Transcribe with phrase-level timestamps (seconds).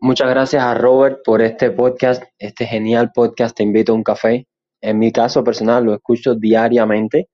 [0.00, 4.46] Muchas gracias a Robert por este podcast, este genial podcast Te invito a un café.
[4.80, 7.28] En mi caso personal lo escucho diariamente,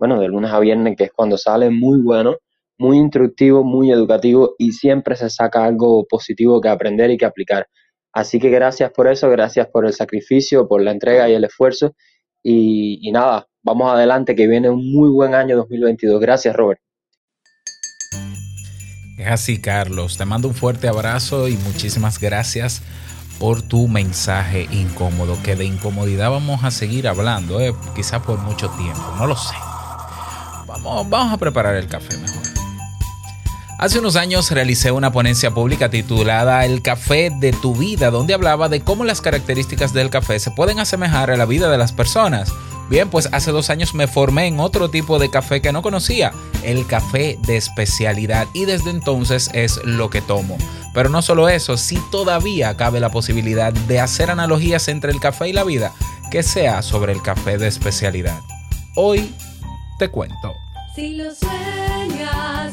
[0.00, 2.34] bueno, de lunes a viernes, que es cuando sale, muy bueno,
[2.76, 7.68] muy instructivo, muy educativo y siempre se saca algo positivo que aprender y que aplicar.
[8.12, 11.94] Así que gracias por eso, gracias por el sacrificio, por la entrega y el esfuerzo.
[12.42, 16.20] Y, y nada, vamos adelante, que viene un muy buen año 2022.
[16.20, 16.80] Gracias, Robert.
[19.18, 20.16] Es así, Carlos.
[20.16, 22.82] Te mando un fuerte abrazo y muchísimas gracias
[23.40, 28.68] por tu mensaje incómodo, que de incomodidad vamos a seguir hablando, eh, quizá por mucho
[28.70, 29.54] tiempo, no lo sé.
[30.66, 32.42] Vamos, vamos a preparar el café mejor.
[33.78, 38.68] Hace unos años realicé una ponencia pública titulada El café de tu vida, donde hablaba
[38.68, 42.52] de cómo las características del café se pueden asemejar a la vida de las personas.
[42.88, 46.32] Bien, pues hace dos años me formé en otro tipo de café que no conocía,
[46.62, 50.56] el café de especialidad, y desde entonces es lo que tomo.
[50.94, 55.48] Pero no solo eso, si todavía cabe la posibilidad de hacer analogías entre el café
[55.48, 55.92] y la vida,
[56.30, 58.40] que sea sobre el café de especialidad.
[58.96, 59.34] Hoy
[59.98, 60.54] te cuento.
[60.94, 62.72] Si lo sueñas,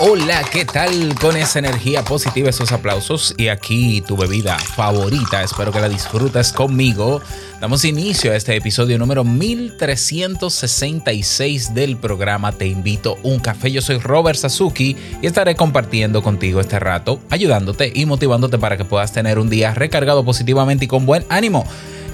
[0.00, 1.12] Hola, ¿qué tal?
[1.20, 5.42] Con esa energía positiva, esos aplausos y aquí tu bebida favorita.
[5.42, 7.20] Espero que la disfrutes conmigo.
[7.60, 13.72] Damos inicio a este episodio número 1366 del programa Te invito un café.
[13.72, 18.84] Yo soy Robert Sasuki y estaré compartiendo contigo este rato, ayudándote y motivándote para que
[18.84, 21.66] puedas tener un día recargado positivamente y con buen ánimo.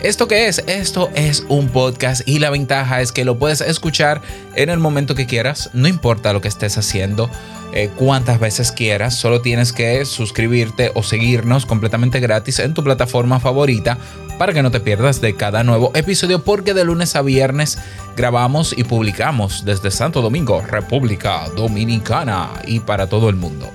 [0.04, 0.62] ¿Esto qué es?
[0.66, 4.20] Esto es un podcast y la ventaja es que lo puedes escuchar
[4.54, 7.30] en el momento que quieras, no importa lo que estés haciendo,
[7.76, 13.40] eh, cuantas veces quieras, solo tienes que suscribirte o seguirnos completamente gratis en tu plataforma
[13.40, 13.98] favorita
[14.38, 17.78] para que no te pierdas de cada nuevo episodio porque de lunes a viernes
[18.16, 23.68] grabamos y publicamos desde Santo Domingo, República Dominicana y para todo el mundo.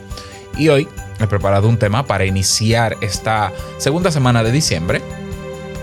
[0.57, 0.87] Y hoy
[1.19, 5.01] he preparado un tema para iniciar esta segunda semana de diciembre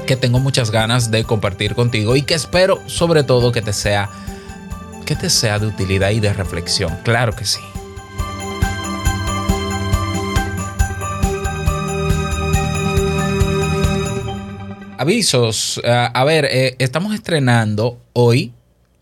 [0.06, 4.08] que tengo muchas ganas de compartir contigo y que espero sobre todo que te sea
[5.04, 6.96] que te sea de utilidad y de reflexión.
[7.04, 7.60] Claro que sí.
[14.98, 15.78] Avisos.
[15.78, 18.52] Uh, a ver, eh, estamos estrenando hoy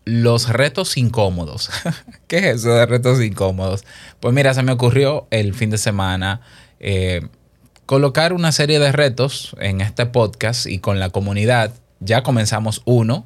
[0.03, 1.69] los retos incómodos.
[2.27, 3.85] ¿Qué es eso de retos incómodos?
[4.19, 6.41] Pues mira, se me ocurrió el fin de semana
[6.79, 7.27] eh,
[7.85, 11.73] colocar una serie de retos en este podcast y con la comunidad.
[12.01, 13.25] Ya comenzamos uno,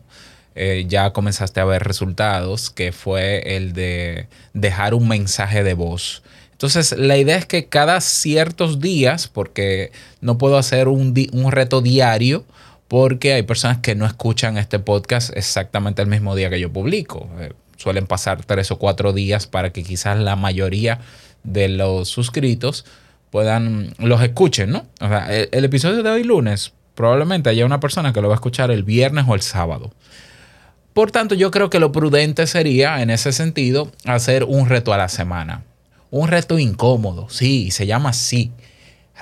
[0.55, 6.23] eh, ya comenzaste a ver resultados, que fue el de dejar un mensaje de voz.
[6.59, 11.15] Entonces, la idea es que cada ciertos días, porque no puedo hacer un,
[11.51, 12.43] reto diario,
[12.89, 17.29] porque hay personas que no escuchan este podcast exactamente el mismo día que yo publico.
[17.39, 20.99] Eh, suelen pasar tres o cuatro días para que quizás la mayoría
[21.45, 22.83] de los suscritos
[23.29, 24.85] puedan los escuchen, ¿no?
[24.99, 28.35] O sea, el, episodio de hoy lunes probablemente haya una persona que lo va a
[28.35, 29.93] escuchar el viernes o el sábado.
[30.91, 34.97] Por tanto, yo creo que lo prudente sería, en ese sentido, hacer un reto a
[34.97, 35.63] la semana.
[36.11, 38.51] Un reto incómodo, sí, se llama así.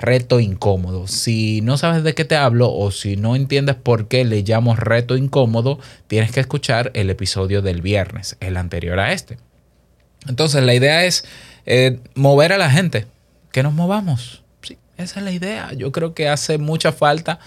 [0.00, 1.08] Reto incómodo.
[1.08, 4.76] Si no sabes de qué te hablo o si no entiendes por qué le llamo
[4.76, 9.38] reto incómodo, tienes que escuchar el episodio del viernes, el anterior a este.
[10.28, 11.24] Entonces, la idea es
[11.66, 13.06] eh, mover a la gente,
[13.50, 14.42] que nos movamos.
[14.62, 15.72] Sí, esa es la idea.
[15.72, 17.40] Yo creo que hace mucha falta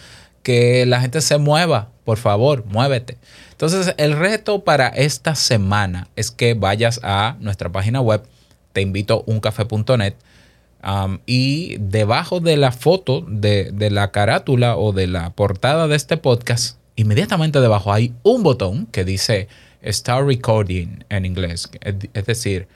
[0.44, 1.90] que la gente se mueva.
[2.04, 3.18] Por favor, muévete.
[3.52, 8.24] Entonces, el reto para esta semana es que vayas a nuestra página web,
[8.74, 10.16] te invito uncafe.net,
[10.84, 15.96] um, y debajo de la foto de, de la carátula o de la portada de
[15.96, 19.48] este podcast, inmediatamente debajo hay un botón que dice
[19.84, 21.70] Start Recording en inglés.
[22.14, 22.68] Es decir,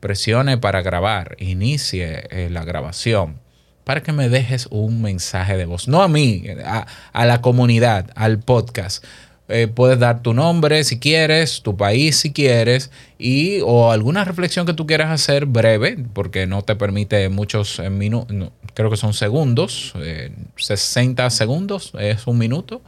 [0.00, 3.40] presione para grabar, inicie eh, la grabación.
[3.84, 5.88] para que me dejes un mensaje de voz.
[5.88, 9.04] No a mí, a, a la comunidad, al podcast.
[9.52, 14.64] Eh, puedes dar tu nombre si quieres, tu país si quieres, y o alguna reflexión
[14.64, 18.34] que tú quieras hacer breve, porque no te permite muchos minutos,
[18.72, 22.80] creo que son segundos, eh, 60 segundos es un minuto.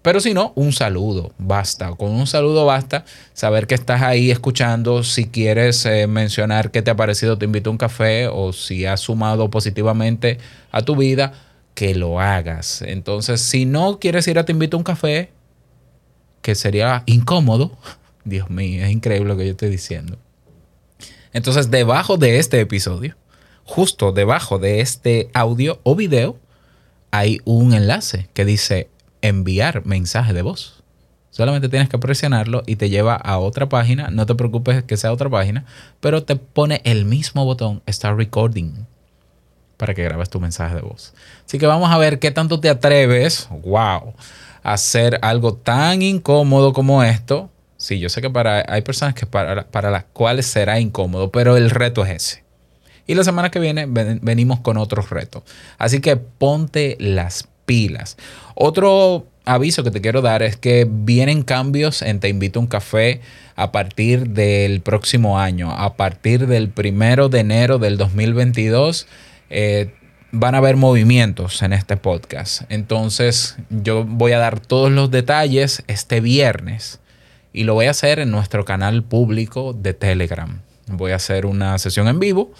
[0.00, 1.90] Pero si no, un saludo, basta.
[1.90, 3.04] Con un saludo basta
[3.34, 5.02] saber que estás ahí escuchando.
[5.02, 8.86] Si quieres eh, mencionar qué te ha parecido, te invito a un café o si
[8.86, 10.38] has sumado positivamente
[10.70, 11.32] a tu vida,
[11.74, 12.80] que lo hagas.
[12.82, 15.30] Entonces, si no quieres ir a te invito a un café,
[16.48, 17.76] que sería incómodo,
[18.24, 20.16] Dios mío, es increíble lo que yo estoy diciendo.
[21.34, 23.16] Entonces, debajo de este episodio,
[23.64, 26.38] justo debajo de este audio o video,
[27.10, 28.88] hay un enlace que dice
[29.20, 30.82] enviar mensaje de voz.
[31.28, 34.08] Solamente tienes que presionarlo y te lleva a otra página.
[34.08, 35.66] No te preocupes que sea otra página,
[36.00, 38.86] pero te pone el mismo botón Start Recording
[39.76, 41.12] para que grabes tu mensaje de voz.
[41.46, 44.14] Así que vamos a ver qué tanto te atreves, wow,
[44.72, 47.50] hacer algo tan incómodo como esto.
[47.76, 51.56] Sí, yo sé que para, hay personas que para, para las cuales será incómodo, pero
[51.56, 52.44] el reto es ese.
[53.06, 55.42] Y la semana que viene ven- venimos con otros retos.
[55.78, 58.16] Así que ponte las pilas.
[58.54, 62.66] Otro aviso que te quiero dar es que vienen cambios en Te Invito a un
[62.66, 63.20] Café
[63.56, 65.70] a partir del próximo año.
[65.70, 69.06] A partir del primero de enero del 2022
[69.50, 69.94] eh,
[70.30, 72.62] van a haber movimientos en este podcast.
[72.68, 77.00] Entonces yo voy a dar todos los detalles este viernes
[77.52, 80.60] y lo voy a hacer en nuestro canal público de Telegram.
[80.86, 82.52] Voy a hacer una sesión en vivo,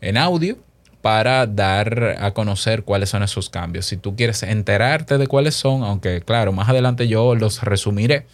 [0.00, 0.58] en audio,
[1.02, 3.86] para dar a conocer cuáles son esos cambios.
[3.86, 8.26] Si tú quieres enterarte de cuáles son, aunque claro, más adelante yo los resumiré,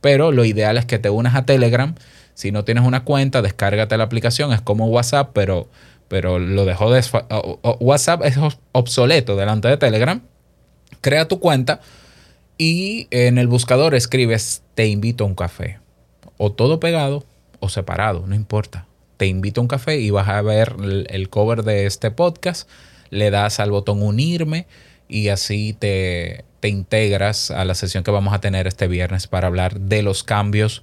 [0.00, 1.94] pero lo ideal es que te unas a Telegram.
[2.34, 5.68] Si no tienes una cuenta, descárgate la aplicación, es como WhatsApp, pero,
[6.08, 7.04] pero lo dejó de...
[7.80, 8.36] WhatsApp es
[8.72, 10.22] obsoleto delante de Telegram.
[11.00, 11.80] Crea tu cuenta
[12.56, 15.78] y en el buscador escribes te invito a un café.
[16.38, 17.24] O todo pegado
[17.60, 18.86] o separado, no importa.
[19.16, 20.76] Te invito a un café y vas a ver
[21.08, 22.68] el, cover de este podcast.
[23.10, 24.66] Le das al botón unirme
[25.08, 29.48] y así te, te integras a la sesión que vamos a tener este viernes para
[29.48, 30.82] hablar de los cambios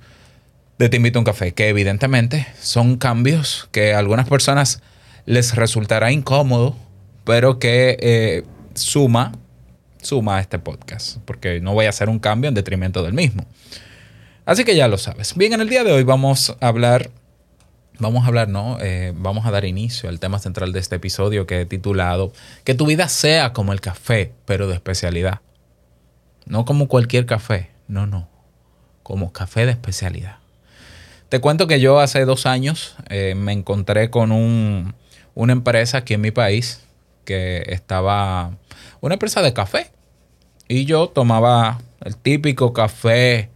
[0.77, 4.81] de Te invito a un café, que evidentemente son cambios que algunas personas
[5.25, 6.75] les resultará incómodo,
[7.23, 8.43] pero que eh,
[8.75, 9.33] suma,
[10.01, 13.45] suma a este podcast, porque no voy a hacer un cambio en detrimento del mismo.
[14.45, 15.35] Así que ya lo sabes.
[15.35, 17.09] Bien, en el día de hoy vamos a hablar,
[17.97, 18.77] vamos a hablar, ¿no?
[18.79, 22.31] Eh, vamos a dar inicio al tema central de este episodio que he titulado
[22.63, 25.41] Que tu vida sea como el café, pero de especialidad.
[26.45, 28.29] No como cualquier café, no, no,
[29.01, 30.37] como café de especialidad.
[31.29, 34.93] Te cuento que yo hace dos años eh, me encontré con un,
[35.35, 36.81] una empresa aquí en mi país
[37.25, 38.57] que estaba,
[39.01, 39.91] una empresa de café.
[40.67, 43.51] Y yo tomaba el típico café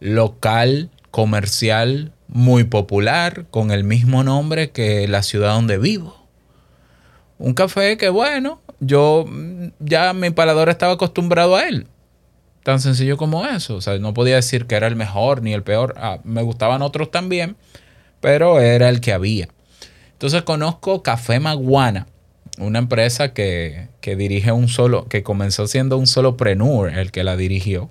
[0.00, 6.16] local, comercial, muy popular, con el mismo nombre que la ciudad donde vivo.
[7.38, 11.86] Un café que, bueno, yo mm, ya mi palador estaba acostumbrado a él.
[12.64, 13.76] Tan sencillo como eso.
[13.76, 15.94] O sea, no podía decir que era el mejor ni el peor.
[15.96, 17.56] Ah, me gustaban otros también,
[18.20, 19.48] pero era el que había.
[20.18, 22.08] Entonces conozco Café Maguana,
[22.58, 27.22] una empresa que, que dirige un solo, que comenzó siendo un solo preneur el que
[27.22, 27.88] la dirigió.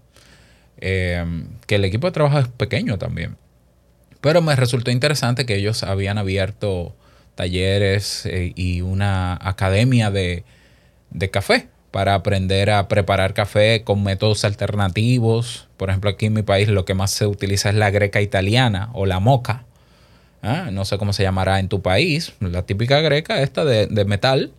[0.80, 1.24] Eh,
[1.68, 3.38] que el equipo de trabajo es pequeño también.
[4.20, 6.94] Pero me resultó interesante que ellos habían abierto
[7.36, 10.44] talleres eh, y una academia de,
[11.12, 15.70] de café para aprender a preparar café con métodos alternativos.
[15.78, 18.90] Por ejemplo, aquí en mi país lo que más se utiliza es la greca italiana
[18.92, 19.64] o la moca.
[20.48, 22.34] Ah, No sé cómo se llamará en tu país.
[22.40, 24.52] La típica greca esta de, de metal,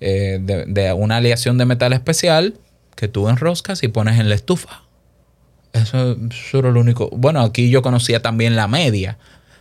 [0.00, 2.54] eh, de, una aleación de metal especial
[2.96, 4.82] que tú enroscas y pones en la estufa.
[5.74, 7.10] Eso, eso era lo único.
[7.12, 9.18] Bueno, aquí yo conocía también la media.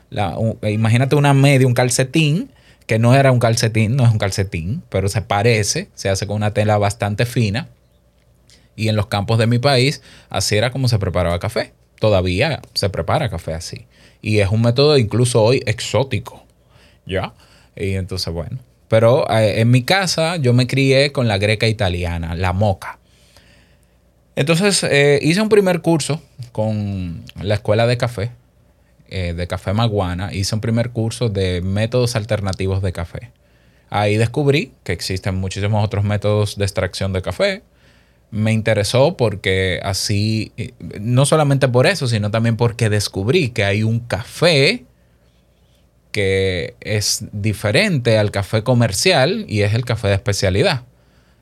[0.09, 0.37] La-
[0.69, 2.49] imagínate una media, un calcetín,
[2.85, 6.37] que no era un calcetín, no es un calcetín, pero se parece, se hace con
[6.37, 7.67] una tela bastante fina.
[8.75, 11.73] Y en los campos de mi país, así era como se preparaba café.
[11.99, 13.85] Todavía se prepara café así.
[14.21, 16.43] Y es un método incluso hoy exótico.
[17.05, 17.33] ¿Ya?
[17.75, 18.59] Y entonces, bueno.
[18.87, 22.99] Pero eh, en mi casa yo me crié con la greca italiana, la moca.
[24.35, 26.21] Entonces eh, hice un primer curso
[26.51, 28.31] con la escuela de café,
[29.09, 30.33] eh, de Café Maguana.
[30.33, 33.31] Hice un primer curso de métodos alternativos de café.
[33.89, 37.63] Ahí descubrí que existen muchísimos otros métodos de extracción de café.
[38.29, 43.83] Me interesó porque así, eh, no solamente por eso, sino también porque descubrí que hay
[43.83, 44.85] un café
[46.11, 50.83] que es diferente al café comercial y es el café de especialidad.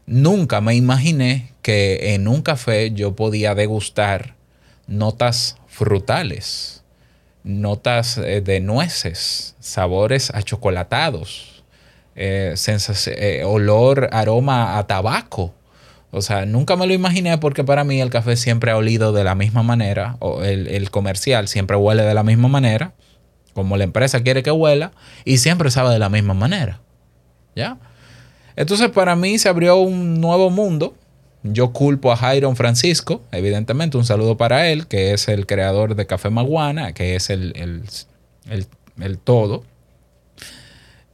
[0.06, 4.36] Nunca me imaginé que en un café yo podía degustar
[4.88, 6.84] notas frutales,
[7.44, 11.64] notas eh, de nueces, sabores achocolatados,
[12.16, 12.56] eh,
[13.08, 15.54] eh, olor, aroma a tabaco.
[16.16, 19.24] O sea, nunca me lo imaginé porque para mí el café siempre ha olido de
[19.26, 22.94] la misma manera, o el, el comercial siempre huele de la misma manera,
[23.54, 24.92] como la empresa quiere que huela,
[25.26, 26.80] y siempre sabe de la misma manera.
[27.56, 27.78] ¿Ya?
[28.56, 30.96] Entonces para mí se abrió un nuevo mundo.
[31.44, 36.08] Yo culpo a Jairon Francisco, evidentemente, un saludo para él, que es el creador de
[36.08, 38.66] Café Maguana, que es el, el-
[39.04, 39.64] el- todo.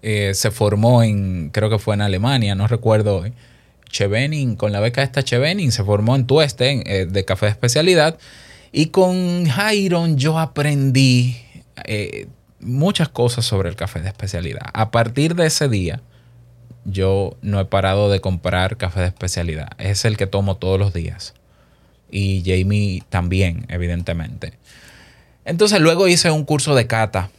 [0.04, 3.34] Eh, se formó en, creo que fue en Alemania, no recuerdo hoy.
[3.92, 8.18] Chevening, con la beca esta Chevening, se formó en Tueste, eh, de café de especialidad.
[8.72, 11.38] Y con Jairon yo aprendí
[11.86, 12.28] eh,
[12.60, 14.68] muchas cosas sobre el café de especialidad.
[14.74, 16.02] A partir de ese día,
[16.86, 19.70] yo no he parado de comprar café de especialidad.
[19.78, 21.34] Es el que tomo todos los días.
[22.10, 24.54] Y Jamie también, evidentemente.
[25.46, 27.30] Entonces luego hice un curso de cata.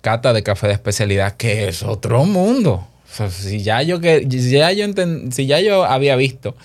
[0.00, 2.86] Cata de café de especialidad, que es otro mundo.
[3.30, 4.86] Si ya yo que ya yo
[5.30, 6.56] si ya yo había visto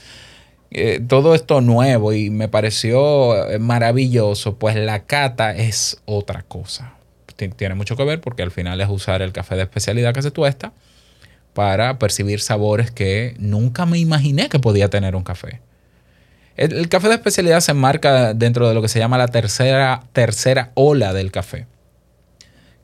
[0.71, 6.93] eh, todo esto nuevo y me pareció eh, maravilloso, pues la cata es otra cosa.
[7.35, 10.21] Ti- Tiene mucho que ver porque al final es usar el café de especialidad que
[10.21, 10.73] se tuesta
[11.53, 15.61] para percibir sabores que nunca me imaginé que podía tener un café.
[16.55, 20.03] El, el café de especialidad se enmarca dentro de lo que se llama la tercera,
[20.13, 21.67] tercera ola del café,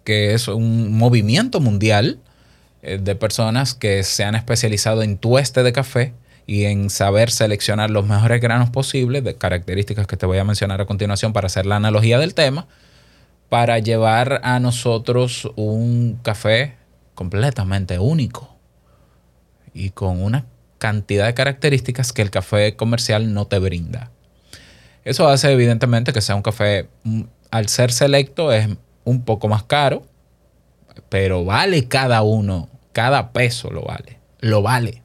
[0.03, 2.19] que es un movimiento mundial
[2.85, 6.13] de personas que se han especializado en tueste de café
[6.47, 10.81] y en saber seleccionar los mejores granos posibles, de características que te voy a mencionar
[10.81, 12.67] a continuación para hacer la analogía del tema,
[13.49, 16.75] para llevar a nosotros un café
[17.15, 18.55] completamente único
[19.73, 20.45] y con una
[20.77, 24.11] cantidad de características que el café comercial no te brinda.
[25.03, 28.67] Eso hace evidentemente que sea un café, mm, al ser selecto, es
[29.03, 30.03] un poco más caro,
[31.09, 35.03] pero vale cada uno, cada peso lo vale, lo vale.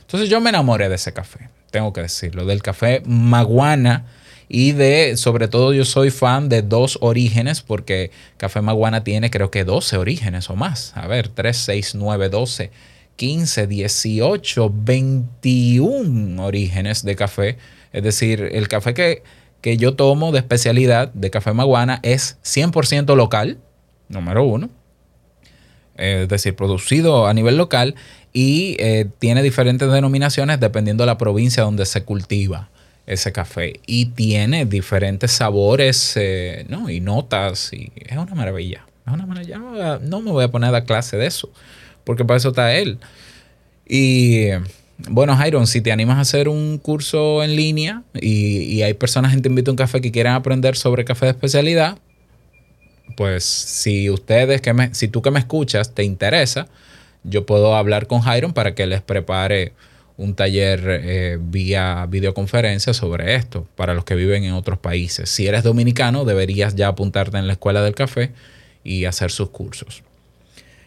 [0.00, 4.06] Entonces yo me enamoré de ese café, tengo que decirlo, del café Maguana
[4.48, 9.52] y de, sobre todo yo soy fan de dos orígenes porque Café Maguana tiene creo
[9.52, 10.96] que 12 orígenes o más.
[10.96, 12.70] A ver, 3, 6, 9, 12,
[13.14, 17.56] 15, 18, 21 orígenes de café.
[17.92, 19.22] Es decir, el café que,
[19.60, 23.58] que yo tomo de especialidad de Café Maguana es 100% local,
[24.08, 24.70] número uno
[25.98, 27.94] eh, es decir, producido a nivel local
[28.32, 32.68] y eh, tiene diferentes denominaciones dependiendo de la provincia donde se cultiva
[33.06, 36.90] ese café y tiene diferentes sabores eh, ¿no?
[36.90, 38.84] y notas y es una maravilla.
[39.06, 39.58] Es una maravilla.
[40.02, 41.50] No, me voy a- poner a dar clase de eso
[42.04, 42.98] porque para eso está él.
[43.88, 44.48] Y
[45.08, 49.32] bueno, Jairon, si te animas a hacer un curso en línea y, y hay personas
[49.34, 51.98] en Te Invito a un Café que quieran aprender sobre café de especialidad,
[53.16, 56.68] pues si ustedes, que me, si tú que me escuchas te interesa,
[57.24, 59.72] yo puedo hablar con Jairon para que les prepare
[60.16, 65.28] un taller eh, vía videoconferencia sobre esto para los que viven en otros países.
[65.28, 68.32] Si eres dominicano, deberías ya apuntarte en la escuela del café
[68.82, 70.02] y hacer sus cursos.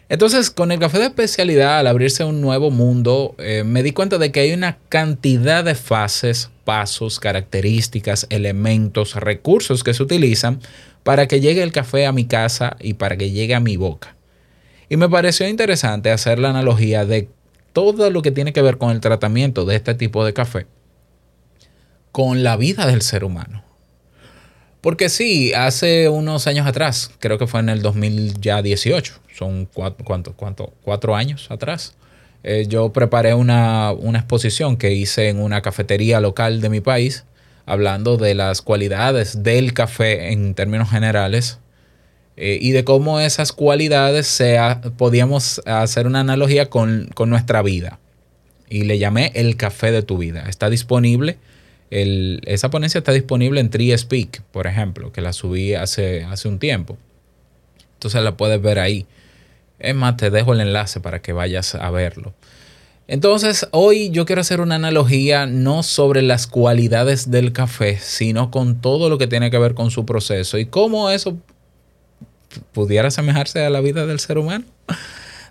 [0.08, 4.18] Entonces, con el café de especialidad, al abrirse un nuevo mundo, eh, me di cuenta
[4.18, 10.58] de que hay una cantidad de fases, pasos, características, elementos, recursos que se utilizan
[11.02, 14.16] para que llegue el café a mi casa y para que llegue a mi boca.
[14.88, 17.28] Y me pareció interesante hacer la analogía de
[17.72, 20.66] todo lo que tiene que ver con el tratamiento de este tipo de café
[22.12, 23.62] con la vida del ser humano.
[24.80, 30.34] Porque sí, hace unos años atrás, creo que fue en el 2018, son cuatro,
[30.82, 31.94] cuatro años atrás,
[32.42, 37.24] eh, yo preparé una, una exposición que hice en una cafetería local de mi país,
[37.70, 41.58] hablando de las cualidades del café en términos generales
[42.36, 44.58] eh, y de cómo esas cualidades se
[44.96, 47.98] podíamos hacer una analogía con, con nuestra vida.
[48.68, 50.44] Y le llamé el café de tu vida.
[50.48, 51.38] Está disponible.
[51.90, 56.46] el- esa ponencia está disponible en Tree Speak, por ejemplo, que la subí hace, hace
[56.46, 56.96] un tiempo.
[57.94, 59.06] Entonces la puedes ver ahí.
[59.80, 62.32] Es más, te dejo el enlace para que vayas a verlo.
[63.10, 68.80] Entonces, hoy yo quiero hacer una analogía no sobre las cualidades del café, sino con
[68.80, 71.36] todo lo que tiene que ver con su proceso y cómo eso
[72.70, 74.64] pudiera asemejarse a la vida del ser humano.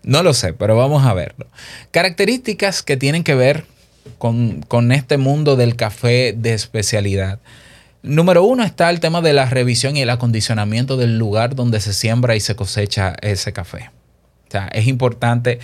[0.03, 1.47] No lo sé, pero vamos a verlo.
[1.91, 3.65] Características que tienen que ver
[4.19, 7.39] con, con este mundo del café de especialidad.
[8.03, 11.91] Número uno está el tema de la revisión y el acondicionamiento del lugar donde se
[11.91, 13.91] siembra y se cosecha ese café.
[14.47, 15.59] O sea, es importante,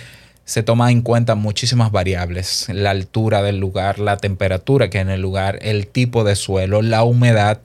[0.46, 5.20] se toma en cuenta muchísimas variables, la altura del lugar, la temperatura que en el
[5.20, 7.60] lugar, el tipo de suelo, la humedad,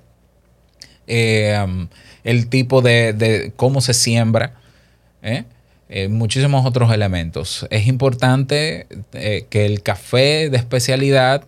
[1.06, 1.88] eh,
[2.24, 4.56] el tipo de, de cómo se siembra,
[5.22, 5.46] ¿eh?
[5.94, 7.68] Eh, muchísimos otros elementos.
[7.70, 11.44] Es importante eh, que el café de especialidad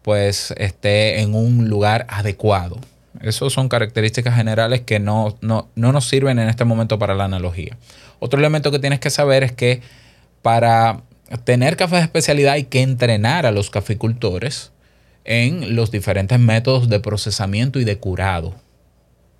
[0.00, 2.78] pues esté en un lugar adecuado.
[3.20, 7.24] Esas son características generales que no, no, no nos sirven en este momento para la
[7.24, 7.76] analogía.
[8.20, 9.82] Otro elemento que tienes que saber es que
[10.44, 11.00] para
[11.44, 14.72] tener café de especialidad hay que entrenar a los caficultores
[15.24, 18.54] en los diferentes métodos de procesamiento y de curado.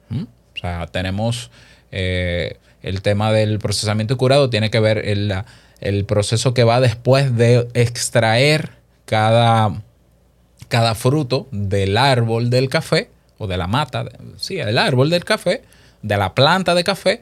[0.09, 0.23] ¿Mm?
[0.23, 1.51] O sea, tenemos
[1.93, 5.35] eh, el tema del procesamiento y curado, tiene que ver el,
[5.83, 8.71] el proceso que va después de extraer
[9.05, 9.83] cada,
[10.69, 14.07] cada fruto del árbol del café o de la mata,
[14.39, 15.65] sí, del árbol del café,
[16.01, 17.21] de la planta de café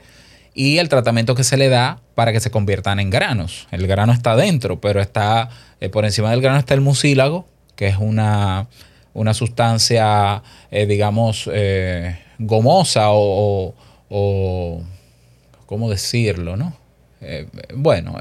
[0.54, 3.66] y el tratamiento que se le da para que se conviertan en granos.
[3.70, 5.48] El grano está dentro, pero está
[5.80, 8.68] eh, por encima del grano está el mucílago, que es una,
[9.14, 13.18] una sustancia, eh, digamos, eh, gomosa o,
[13.68, 13.74] o-
[14.10, 14.82] o-
[15.66, 16.76] ¿cómo decirlo, no?
[17.24, 18.16] Eh, bueno,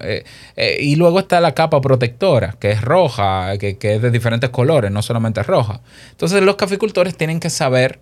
[0.80, 4.92] y luego está la capa protectora, que es roja, que, que es de diferentes colores,
[4.92, 5.82] no solamente roja.
[6.12, 8.00] Entonces los caficultores tienen que saber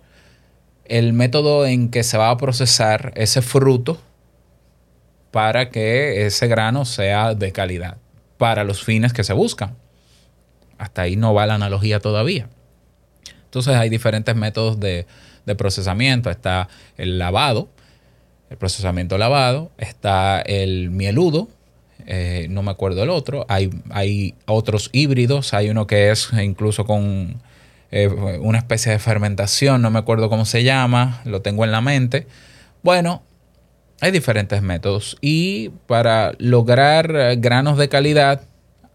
[0.84, 3.98] el método en que se va a procesar ese fruto
[5.30, 7.98] para que ese grano sea de calidad,
[8.38, 9.76] para los fines que se buscan.
[10.78, 12.48] Hasta ahí no va la analogía todavía.
[13.44, 15.06] Entonces hay diferentes métodos de,
[15.46, 16.30] de procesamiento.
[16.30, 17.68] Está el lavado,
[18.50, 21.48] el procesamiento lavado, está el mieludo,
[22.06, 26.84] eh, no me acuerdo el otro, hay, hay otros híbridos, hay uno que es incluso
[26.84, 27.40] con
[27.90, 31.80] eh, una especie de fermentación, no me acuerdo cómo se llama, lo tengo en la
[31.80, 32.26] mente.
[32.82, 33.22] Bueno,
[34.00, 38.42] hay diferentes métodos y para lograr eh, granos de calidad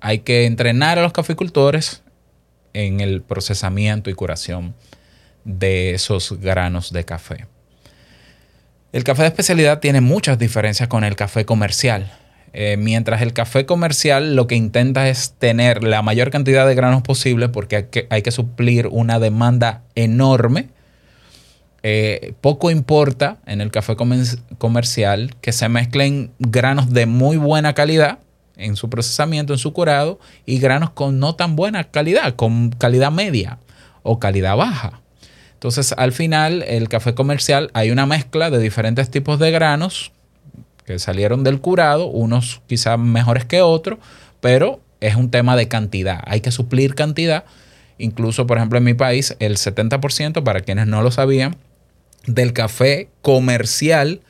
[0.01, 2.03] hay que entrenar a los caficultores
[2.73, 4.75] en el procesamiento y curación
[5.45, 7.47] de esos granos de café.
[8.91, 12.11] El café de especialidad tiene muchas diferencias con el café comercial.
[12.53, 17.01] Eh, mientras el café comercial lo que intenta es tener la mayor cantidad de granos
[17.01, 20.69] posible porque hay que, hay que suplir una demanda enorme.
[21.87, 23.95] Eh, poco importa en el café
[24.57, 28.17] comercial que se mezclen granos de muy buena calidad
[28.57, 33.11] en su procesamiento, en su curado, y granos con no tan buena calidad, con calidad
[33.11, 33.59] media
[34.01, 35.01] o calidad baja.
[35.53, 40.11] Entonces, al final, el café comercial hay una mezcla de diferentes tipos de granos
[40.85, 43.99] que salieron del curado, unos quizás mejores que otros,
[44.41, 46.23] pero es un tema de cantidad.
[46.25, 47.43] Hay que suplir cantidad.
[47.99, 51.55] Incluso, por ejemplo, en mi país, el 70%, para quienes no lo sabían,
[52.27, 54.21] del café comercial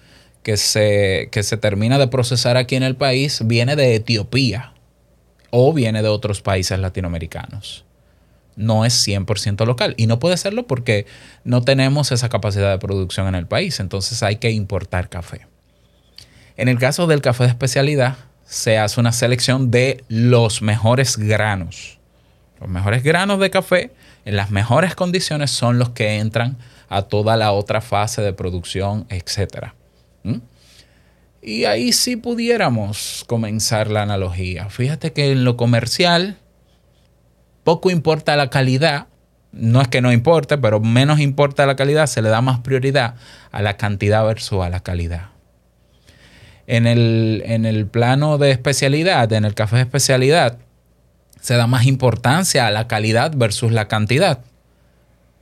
[0.43, 4.73] que se, que se termina de procesar aquí en el país viene de Etiopía
[5.49, 7.86] o viene de otros países latinoamericanos
[8.55, 9.93] no es 100% local.
[9.97, 11.05] Y no puede serlo porque
[11.43, 13.79] no tenemos esa capacidad de producción en el país.
[13.79, 15.47] Entonces hay que importar café.
[16.58, 21.99] En el caso del café de especialidad, se hace una selección de los mejores granos.
[22.62, 23.91] Los mejores granos de café
[24.23, 26.58] en las mejores condiciones son los que entran
[26.89, 29.74] a toda la otra fase de producción, etc.
[30.24, 30.38] ¿Mm?
[31.41, 34.69] Y ahí sí pudiéramos comenzar la analogía.
[34.69, 36.38] Fíjate que en lo comercial,
[37.63, 39.08] poco importa la calidad,
[39.52, 43.15] no es que no importe, pero menos importa la calidad, se le da más prioridad
[43.52, 45.30] a la cantidad versus a la calidad.
[46.67, 50.58] En el, en el plano de especialidad, en el café de especialidad,
[51.39, 54.39] se da más importancia a la calidad versus la cantidad.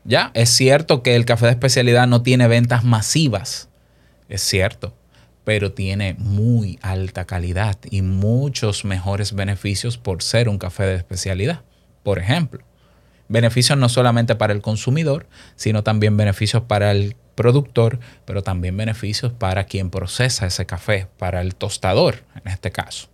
[0.05, 3.69] Ya, es cierto que el café de especialidad no tiene ventas masivas,
[4.27, 4.93] es cierto,
[5.45, 11.61] pero tiene muy alta calidad y muchos mejores beneficios por ser un café de especialidad.
[12.03, 12.63] Por ejemplo,
[13.29, 19.31] beneficios no solamente para el consumidor, sino también beneficios para el productor, pero también beneficios
[19.31, 23.07] para quien procesa ese café, para el tostador en este caso.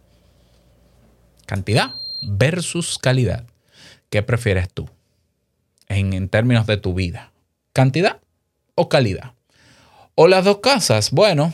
[1.45, 3.45] Cantidad versus calidad.
[4.09, 4.89] ¿Qué prefieres tú
[5.89, 7.31] en, términos de tu vida?
[7.73, 8.19] ¿Cantidad
[8.75, 9.33] o calidad?
[10.15, 11.11] O las dos casas.
[11.11, 11.53] Bueno,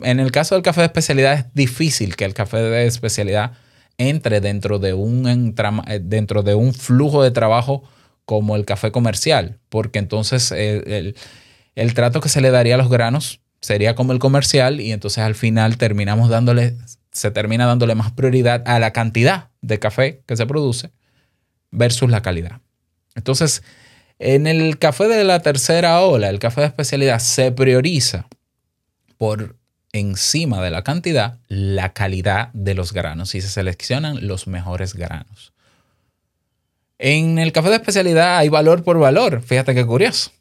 [0.00, 3.52] en el caso del café de especialidad es difícil que el café de especialidad
[3.96, 7.82] entre dentro de un, eh, dentro de un flujo de trabajo
[8.24, 11.16] como el café comercial, porque entonces eh, el,
[11.74, 15.24] el trato que se le daría a los granos sería como el comercial y entonces
[15.24, 16.76] al final terminamos dándole,
[17.10, 20.92] se termina dándole más prioridad a la cantidad de café que se produce
[21.70, 22.60] versus la calidad.
[23.18, 23.62] Entonces,
[24.20, 28.26] En el café de la tercera ola, el café de especialidad, se prioriza
[29.16, 29.54] por
[29.92, 35.52] encima de la cantidad la calidad de los granos y se seleccionan los mejores granos.
[36.98, 39.40] En el café de especialidad hay valor por valor.
[39.42, 40.32] Fíjate qué curioso.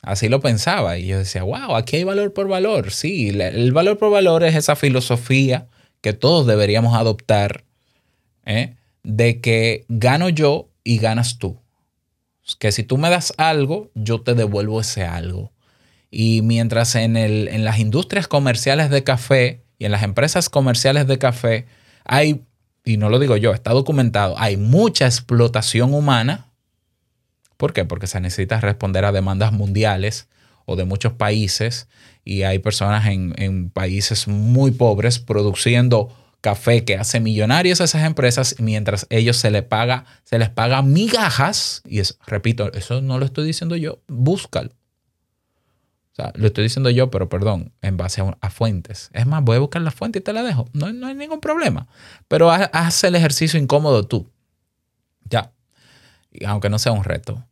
[0.00, 2.92] Así lo pensaba y yo decía, wow, aquí hay valor por valor.
[2.92, 5.66] Sí, el valor por valor es esa filosofía
[6.00, 7.64] que todos deberíamos adoptar
[8.46, 8.76] ¿eh?
[9.02, 11.58] de que gano yo y ganas tú.
[12.56, 15.52] Que si tú me das algo, yo te devuelvo ese algo.
[16.10, 21.06] Y mientras en, el- en las industrias comerciales de café y en las empresas comerciales
[21.06, 21.66] de café
[22.04, 22.42] hay,
[22.84, 26.46] y no lo digo yo, está documentado, hay mucha explotación humana.
[27.58, 27.84] ¿Por qué?
[27.84, 30.28] Porque se necesita responder a demandas mundiales
[30.64, 31.88] o de muchos países
[32.24, 38.04] y hay personas en, en países muy pobres produciendo café que hace millonarios a esas
[38.04, 41.82] empresas mientras ellos se les paga, se les paga migajas.
[41.86, 44.70] Y repito, eso no lo estoy diciendo yo, búscalo.
[46.12, 49.10] O sea, lo estoy diciendo yo, pero perdón, en base a, fuentes.
[49.12, 50.68] Es más, voy a buscar la fuente y te la dejo.
[50.72, 51.86] No, no hay ningún problema.
[52.26, 54.28] Pero haz, el ejercicio incómodo tú.
[55.30, 55.52] Ya.
[56.44, 57.44] Aunque no sea un reto.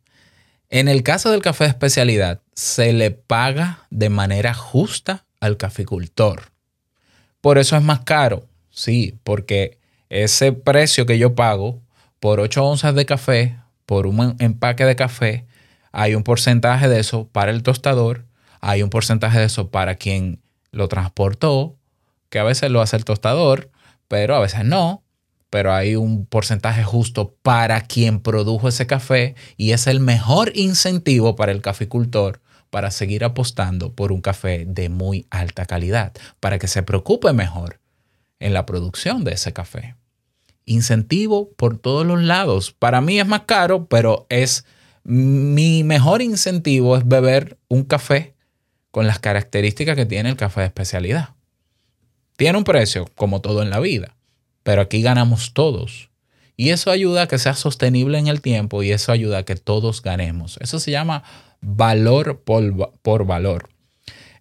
[0.69, 6.51] En el caso del café de especialidad, se le paga de manera justa al caficultor.
[7.39, 8.49] Por eso es más caro.
[8.77, 11.81] Sí, porque ese precio que yo pago
[12.19, 15.47] por 8 onzas de café, por un empaque de café,
[15.91, 18.27] hay un porcentaje de eso para el tostador,
[18.61, 21.75] hay un porcentaje de eso para quien lo transportó,
[22.29, 23.71] que a veces lo hace el tostador,
[24.07, 25.03] pero a veces no.
[25.49, 31.35] Pero hay un porcentaje justo para quien produjo ese café y es el mejor incentivo
[31.35, 36.67] para el caficultor para seguir apostando por un café de muy alta calidad, para que
[36.67, 37.79] se preocupe mejor
[38.39, 39.95] en la producción de ese café.
[40.65, 42.71] Incentivo por todos los lados.
[42.71, 44.65] Para mí es más caro, pero es
[45.03, 48.35] mi mejor incentivo es beber un café
[48.91, 51.29] con las características que tiene el café de especialidad.
[52.35, 54.15] Tiene un precio, como todo en la vida,
[54.63, 56.09] pero aquí ganamos todos.
[56.57, 59.55] Y eso ayuda a que sea sostenible en el tiempo y eso ayuda a que
[59.55, 60.57] todos ganemos.
[60.59, 61.23] Eso se llama
[61.61, 63.69] valor por, por valor.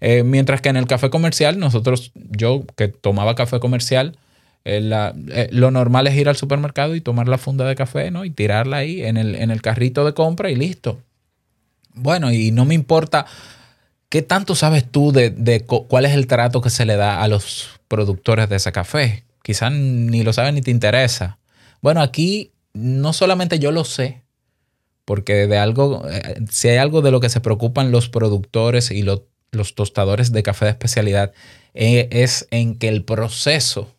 [0.01, 4.19] Eh, mientras que en el café comercial, nosotros, yo que tomaba café comercial,
[4.65, 4.81] eh,
[5.31, 8.25] eh, lo normal es ir al supermercado y tomar la funda de café, ¿no?
[8.25, 10.99] Y tirarla ahí en el, en el carrito de compra y listo.
[11.95, 13.27] Bueno, y no me importa
[14.09, 17.23] qué tanto sabes tú de, de cu- cuál es el trato que se le da
[17.23, 19.25] a los productores de ese café.
[19.43, 21.39] Quizás ni lo sabes ni te interesa.
[21.81, 24.23] Bueno, aquí no solamente yo lo sé,
[25.05, 26.05] porque de algo,
[26.51, 30.43] si hay algo de lo que se preocupan los productores y lo- los tostadores de
[30.43, 31.33] café de especialidad,
[31.75, 33.95] eh, es en que el proceso,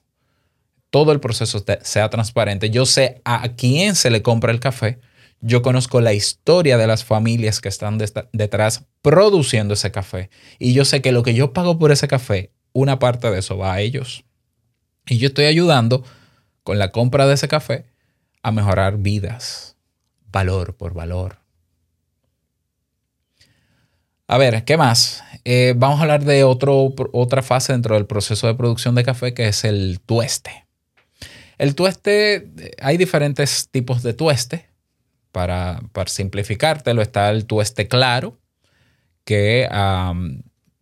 [0.90, 2.70] todo el proceso sea transparente.
[2.70, 5.00] Yo sé a quién se le compra el café.
[5.40, 8.00] Yo conozco la historia de las familias que están
[8.32, 10.30] detrás produciendo ese café.
[10.58, 13.58] Y yo sé que lo que yo pago por ese café, una parte de eso
[13.58, 14.24] va a ellos.
[15.06, 16.04] Y yo estoy ayudando
[16.64, 17.86] con la compra de ese café
[18.42, 19.78] a mejorar vidas,
[20.32, 21.38] valor por valor.
[24.28, 25.24] A ver, ¿qué más?
[25.50, 29.34] Eh, vamos a hablar de otro, otra fase dentro del proceso de producción de café
[29.34, 30.66] que es el tueste.
[31.58, 34.66] El tueste, eh, hay diferentes tipos de tueste.
[35.32, 38.38] Para, para simplificártelo, está el tueste claro,
[39.24, 39.70] que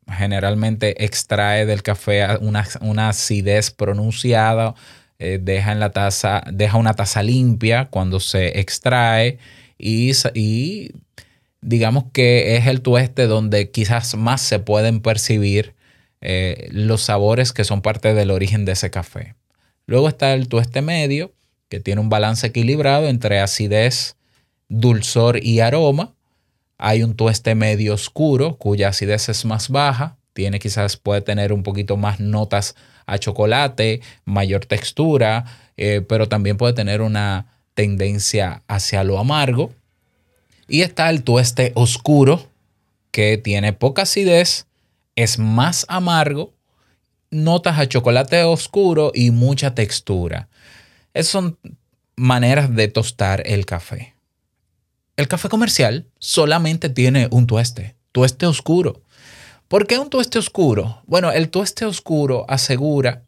[0.07, 4.73] generalmente extrae del café una, una acidez pronunciada,
[5.19, 9.37] eh, deja en la taza, deja una taza limpia cuando se extrae
[9.77, 10.13] y
[11.65, 15.73] digamos que es el tueste donde quizás más se pueden percibir
[16.21, 19.35] eh, los sabores que son parte del origen de ese café.
[19.87, 21.33] Luego está el tueste medio,
[21.67, 24.15] que tiene un balance equilibrado entre acidez,
[24.69, 26.13] dulzor y aroma.
[26.77, 30.17] Hay un tueste medio oscuro, cuya acidez es más baja.
[30.33, 32.75] Tiene quizás, puede tener un poquito más notas
[33.07, 35.45] a chocolate, mayor textura,
[35.77, 39.73] eh, pero también puede tener una tendencia hacia lo amargo.
[40.67, 42.49] Y está el tueste oscuro,
[43.11, 44.65] que tiene poca acidez,
[45.15, 46.53] es más amargo,
[47.31, 50.49] notas a chocolate oscuro y mucha textura.
[51.13, 51.57] Esas son
[52.15, 54.15] maneras de tostar el café.
[55.17, 59.01] El café comercial solamente tiene un tueste, tueste oscuro.
[59.67, 61.01] ¿Por qué un tueste oscuro?
[61.05, 63.23] Bueno, el tueste oscuro asegura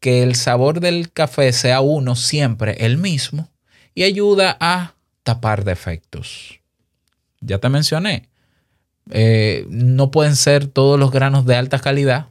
[0.00, 3.48] que el sabor del café sea uno siempre el mismo
[3.94, 6.57] y ayuda a tapar defectos.
[7.40, 8.28] Ya te mencioné,
[9.10, 12.28] eh, no pueden ser todos los granos de alta calidad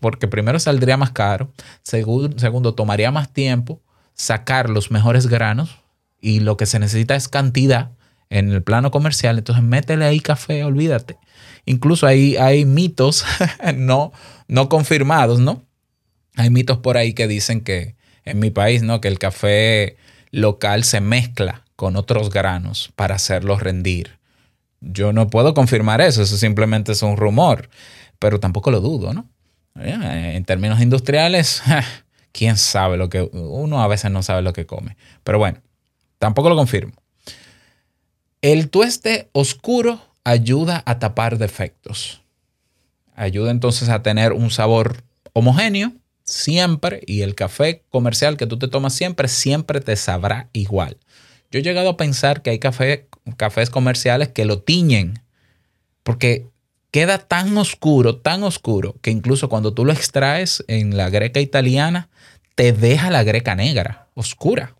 [0.00, 3.80] porque primero saldría más caro, segundo, segundo tomaría más tiempo
[4.14, 5.78] sacar los mejores granos
[6.20, 7.92] y lo que se necesita es cantidad
[8.30, 11.18] en el plano comercial, entonces métele ahí café, olvídate.
[11.66, 13.24] Incluso hay, hay mitos
[13.74, 14.12] no,
[14.48, 15.64] no confirmados, ¿no?
[16.36, 19.00] Hay mitos por ahí que dicen que en mi país, ¿no?
[19.00, 19.96] Que el café
[20.30, 24.19] local se mezcla con otros granos para hacerlo rendir.
[24.80, 27.68] Yo no puedo confirmar eso, eso simplemente es un rumor,
[28.18, 29.28] pero tampoco lo dudo, ¿no?
[29.74, 31.62] En términos industriales,
[32.32, 34.96] quién sabe lo que uno a veces no sabe lo que come.
[35.22, 35.60] Pero bueno,
[36.18, 36.92] tampoco lo confirmo.
[38.42, 42.22] El tueste oscuro ayuda a tapar defectos.
[43.14, 45.92] Ayuda entonces a tener un sabor homogéneo
[46.24, 50.96] siempre y el café comercial que tú te tomas siempre, siempre te sabrá igual.
[51.50, 55.20] Yo he llegado a pensar que hay café, cafés comerciales que lo tiñen
[56.02, 56.46] porque
[56.90, 62.08] queda tan oscuro, tan oscuro, que incluso cuando tú lo extraes en la greca italiana,
[62.54, 64.74] te deja la greca negra, oscura.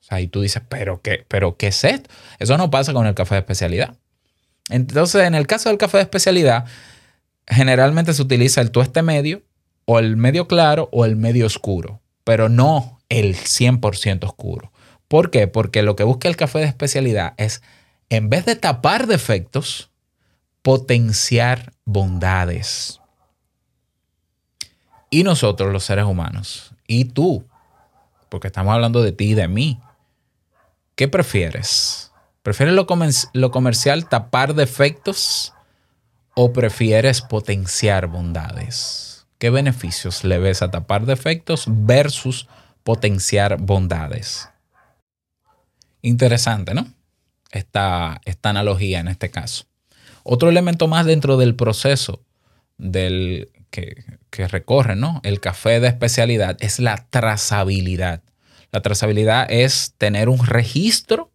[0.00, 2.10] O sea, y tú dices, ¿pero qué, pero qué es esto?
[2.38, 3.96] Eso no pasa con el café de especialidad.
[4.70, 6.66] Entonces, en el caso del café de especialidad,
[7.46, 9.42] generalmente se utiliza el tueste medio,
[9.84, 14.70] o el medio claro, o el medio oscuro, pero no el 100% oscuro.
[15.08, 15.48] ¿Por qué?
[15.48, 17.62] Porque lo que busca el café de especialidad es,
[18.10, 19.90] en vez de tapar defectos,
[20.62, 23.00] potenciar bondades.
[25.10, 27.46] Y nosotros, los seres humanos, y tú,
[28.28, 29.80] porque estamos hablando de ti y de mí,
[30.96, 32.12] ¿qué prefieres?
[32.42, 32.86] ¿Prefieres lo,
[33.32, 35.54] lo comercial tapar defectos
[36.34, 39.26] o prefieres potenciar bondades?
[39.38, 42.48] ¿Qué beneficios le ves a tapar defectos versus
[42.84, 44.48] potenciar bondades?
[46.02, 46.86] Interesante, ¿no?
[47.50, 49.64] Esta, esta analogía en este caso.
[50.22, 52.22] Otro elemento más dentro del proceso
[52.76, 55.20] del, que, que recorre ¿no?
[55.24, 58.22] el café de especialidad es la trazabilidad.
[58.70, 61.30] La trazabilidad es tener un registro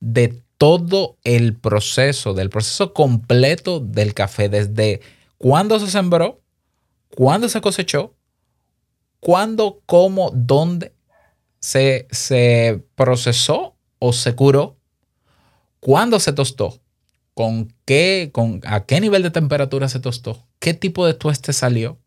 [0.00, 5.00] de todo el proceso, del proceso completo del café, desde
[5.38, 6.40] cuándo se sembró,
[7.14, 8.14] cuándo se cosechó,
[9.20, 10.92] cuándo, cómo, dónde
[11.60, 14.76] se, se procesó o se curó,
[15.84, 16.80] cuándo se tostó,
[17.34, 21.98] con qué, con a qué nivel de temperatura se tostó, qué tipo de tueste salió,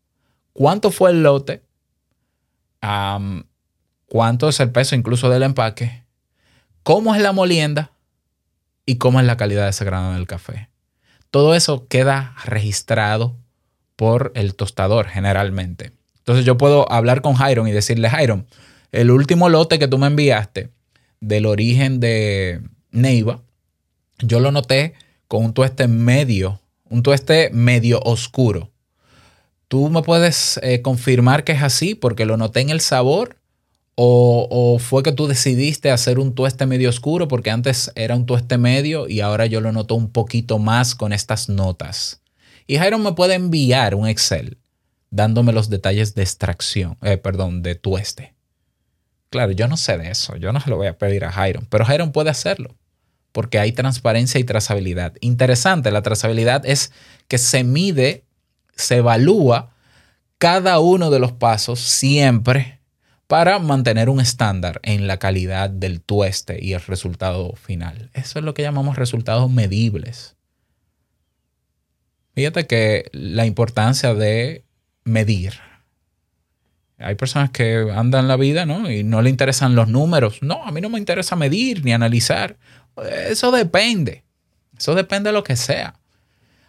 [0.52, 1.62] cuánto fue el lote,
[4.08, 6.04] cuánto es el peso incluso del empaque,
[6.82, 7.92] cómo es la molienda
[8.84, 10.72] y cómo es la calidad de ese grano del café.
[11.30, 13.38] Todo eso queda registrado
[13.96, 15.92] por el tostador generalmente.
[16.18, 18.48] Entonces yo puedo hablar con Jairon y decirle, Jairon,
[18.92, 20.72] el último lote que tú me enviaste
[21.20, 23.44] del origen de Neiva,
[24.20, 24.94] yo lo noté
[25.28, 28.72] con un tueste medio, un tueste medio oscuro.
[29.68, 33.38] ¿Tú me puedes eh, confirmar que es así porque lo noté en el sabor?
[33.96, 38.28] ¿O, o fue que tú decidiste hacer un tueste medio oscuro porque antes era un
[38.28, 42.22] tueste medio y ahora yo lo noto un poquito más con estas notas?
[42.68, 44.58] Y Jairo me puede enviar un Excel
[45.10, 48.36] dándome los detalles de extracción, eh, perdón, de tueste.
[49.30, 51.62] Claro, yo no sé de eso, yo no se lo voy a pedir a Jairo,
[51.70, 52.76] pero Jairo puede hacerlo
[53.38, 55.14] porque hay transparencia y trazabilidad.
[55.22, 56.92] Interesante, la trazabilidad es
[57.28, 58.24] que se mide,
[58.76, 59.76] se evalúa
[60.40, 62.80] cada uno de los pasos siempre
[63.28, 68.10] para mantener un estándar en la calidad del tueste y el resultado final.
[68.16, 70.36] Eso es lo que llamamos resultados medibles.
[72.34, 74.66] Fíjate que la importancia de
[75.04, 75.54] medir.
[76.98, 78.90] Hay personas que andan la vida, ¿no?
[78.90, 80.40] Y no le interesan los números.
[80.42, 82.58] No, a mí no me interesa medir ni analizar.
[83.30, 84.24] Eso depende.
[84.78, 85.96] Eso depende de lo que sea.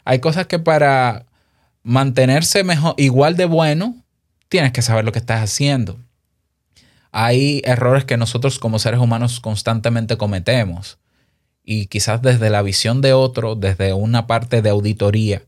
[0.04, 1.26] Hay cosas que para
[1.82, 3.96] mantenerse mejor, igual de bueno,
[4.48, 5.98] tienes que saber lo que estás haciendo.
[7.12, 10.98] Hay errores que nosotros como seres humanos constantemente cometemos.
[11.64, 15.42] Y quizás desde la visión de otro, desde una parte de auditoría,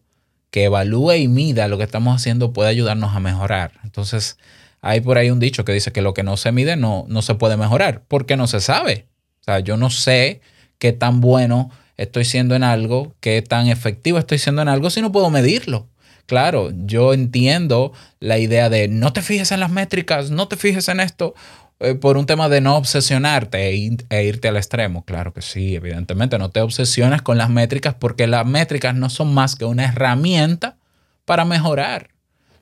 [0.51, 3.73] que evalúe y mida lo que estamos haciendo puede ayudarnos a mejorar.
[3.85, 4.37] Entonces,
[4.81, 7.23] hay por ahí un dicho que dice que lo que no se mide no, no
[7.23, 9.07] se puede mejorar, porque no se sabe.
[9.41, 10.41] O sea, yo no sé
[10.81, 15.01] qué tan bueno estoy siendo en algo, qué tan efectivo estoy siendo en algo si
[15.01, 15.87] no puedo medirlo.
[16.27, 20.89] Claro, yo entiendo la idea de no te fijes en las métricas, no te fijes
[20.89, 21.35] en esto,
[21.81, 25.05] eh, por un tema de no obsesionarte e, e irte al extremo.
[25.05, 29.35] Claro que sí, evidentemente, no te obsesiones con las métricas porque las métricas no son
[29.35, 30.77] más que una herramienta
[31.25, 32.11] para mejorar,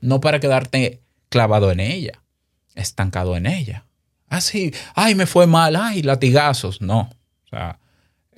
[0.00, 2.22] no para quedarte clavado en ella,
[2.74, 3.85] estancado en ella.
[4.28, 6.81] Así, ay, me fue mal, ay, latigazos.
[6.81, 7.11] No,
[7.44, 7.78] o sea,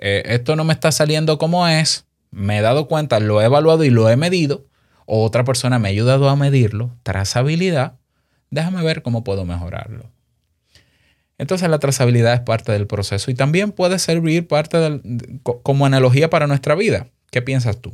[0.02, 3.84] eh, esto no me está saliendo como es, me he dado cuenta, lo he evaluado
[3.84, 4.66] y lo he medido,
[5.04, 7.98] o otra persona me ha ayudado a medirlo, trazabilidad,
[8.50, 10.10] déjame ver cómo puedo mejorarlo.
[11.36, 15.00] Entonces la trazabilidad es parte del proceso y también puede servir parte
[15.42, 17.08] como analogía para nuestra vida.
[17.30, 17.92] ¿Qué piensas tú?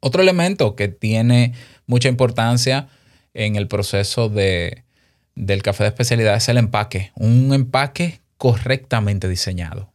[0.00, 1.54] Otro elemento que tiene
[1.86, 2.88] mucha importancia
[3.34, 4.84] en el proceso de,
[5.34, 7.12] del café de especialidad es el empaque.
[7.14, 9.91] Un empaque correctamente diseñado.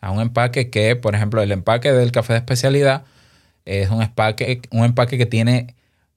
[0.00, 3.04] Sea, un empaque que, por ejemplo, el empaque del café de especialidad
[3.64, 5.74] es un empaque, un empaque que tiene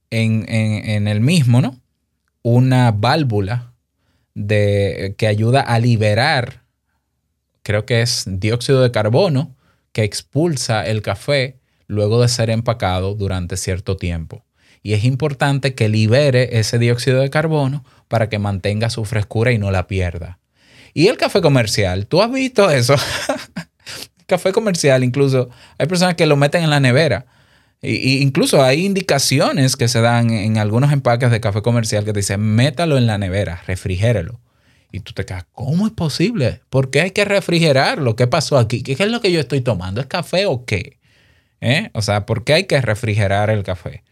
[0.09, 1.79] en, en- en el mismo, ¿no?
[2.43, 3.73] Una válvula
[4.33, 6.63] de, que ayuda a liberar,
[7.63, 9.55] creo que es dióxido de carbono,
[9.91, 14.45] que expulsa el café luego de ser empacado durante cierto tiempo.
[14.83, 19.57] Y es importante que libere ese dióxido de carbono para que mantenga su frescura y
[19.59, 20.39] no la pierda.
[20.93, 22.95] Y el café comercial, ¿tú has visto eso?
[24.31, 27.25] café comercial, incluso hay personas que lo meten en la nevera.
[27.83, 32.19] Y, incluso hay indicaciones que se dan en algunos empaques de café comercial que te
[32.19, 34.39] dicen, métalo en la nevera, refrigérelo.
[34.91, 36.61] Y tú te quedas, ¿cómo es posible?
[36.69, 38.15] ¿Por qué hay que refrigerarlo?
[38.15, 38.83] ¿Qué pasó aquí?
[38.83, 40.01] ¿Qué es lo que yo estoy tomando?
[40.01, 40.99] ¿Es café o qué?
[41.61, 41.89] ¿Eh?
[41.93, 44.03] O sea, ¿por qué hay que refrigerar el café?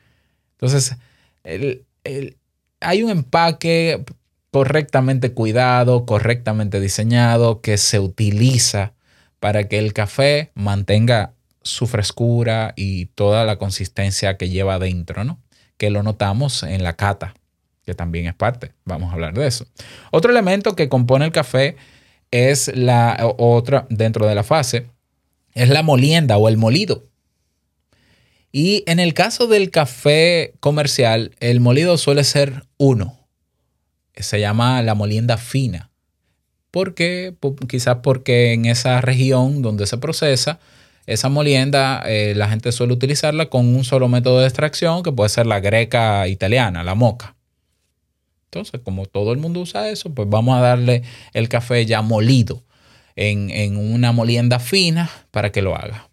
[0.54, 0.96] Entonces,
[1.44, 2.38] el- el-
[2.80, 4.04] hay un empaque
[4.52, 8.94] correctamente cuidado, correctamente diseñado, que se utiliza
[9.40, 15.40] para que el café mantenga su frescura y toda la consistencia que lleva adentro, ¿no?
[15.78, 17.34] Que lo notamos en la cata,
[17.86, 18.74] que también es parte.
[18.86, 19.66] Vamos a hablar de eso.
[20.12, 21.78] Otro elemento que compone el café
[22.32, 24.88] es la otra dentro de la fase,
[25.54, 27.08] es la molienda o el molido.
[28.52, 33.20] Y en el caso del café comercial, el molido suele ser uno.
[34.16, 35.89] Se llama la molienda fina.
[36.72, 37.36] ¿Por qué?
[37.40, 40.60] Po- Quizás porque en esa región donde se procesa,
[41.08, 45.30] esa molienda eh, la gente suele utilizarla con un solo método de extracción, que puede
[45.30, 47.36] ser la greca italiana, la moca.
[48.46, 51.04] Entonces, como todo el mundo usa eso, pues vamos a darle
[51.34, 52.64] el café ya molido
[53.16, 56.10] en, en una molienda fina para que lo haga.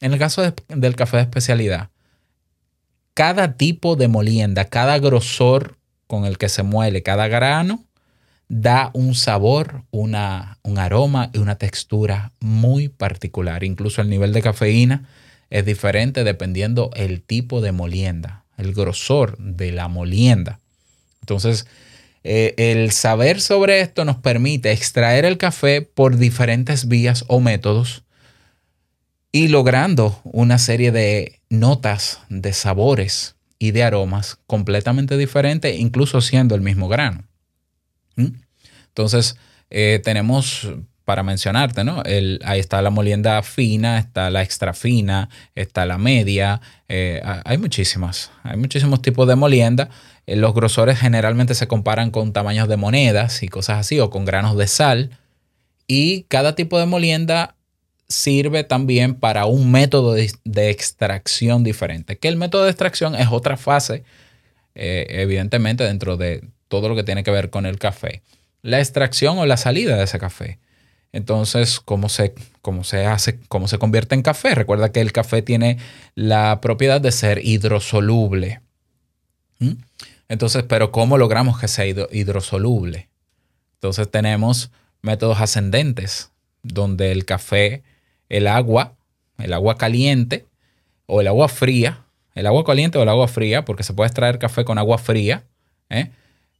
[0.00, 1.90] En el caso de- del café de especialidad,
[3.14, 7.84] cada tipo de molienda, cada grosor con el que se muele cada grano,
[8.48, 13.62] da un sabor, una, un aroma y una textura muy particular.
[13.64, 15.08] Incluso el nivel de cafeína
[15.50, 20.60] es diferente dependiendo el tipo de molienda, el grosor de la molienda.
[21.20, 21.66] Entonces,
[22.24, 28.02] eh, el saber sobre esto nos permite extraer el café por diferentes vías o métodos
[29.30, 36.54] y logrando una serie de notas, de sabores y de aromas completamente diferentes, incluso siendo
[36.54, 37.24] el mismo grano.
[38.88, 39.36] Entonces,
[39.70, 40.68] eh, tenemos,
[41.04, 42.02] para mencionarte, ¿no?
[42.02, 47.42] El- ahí está la molienda fina, está la extra fina, está la media, eh, ha-
[47.44, 49.88] hay muchísimas, hay muchísimos tipos de molienda.
[50.26, 54.24] Eh, los grosores generalmente se comparan con tamaños de monedas y cosas así, o con
[54.24, 55.10] granos de sal.
[55.86, 57.54] Y cada tipo de molienda
[58.08, 60.30] sirve también para un método de,
[60.70, 62.18] extracción diferente.
[62.18, 64.04] Que el método de extracción es otra fase,
[64.74, 68.22] evidentemente, dentro de todo lo que tiene que ver con el café.
[68.62, 70.58] La extracción o la salida de ese café.
[71.12, 74.54] Entonces, ¿cómo se, cómo se hace, cómo se convierte en café?
[74.54, 75.78] Recuerda que el café tiene
[76.14, 78.60] la propiedad de ser hidrosoluble.
[79.58, 79.72] ¿Mm?
[80.28, 83.08] Entonces, pero ¿cómo logramos que sea hidro- hidrosoluble?
[83.74, 86.30] Entonces tenemos métodos ascendentes,
[86.62, 87.82] donde el café,
[88.28, 88.92] el agua,
[89.38, 90.44] el agua caliente
[91.06, 92.04] o el agua fría,
[92.34, 95.44] el agua caliente o el agua fría, porque se puede extraer café con agua fría.
[95.88, 96.10] ¿eh?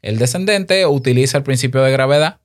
[0.03, 2.39] El descendente utiliza el principio de gravedad